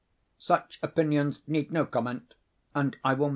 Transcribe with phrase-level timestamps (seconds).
[0.39, 2.33] Such opinions need no comment,
[2.73, 3.29] and I will make none.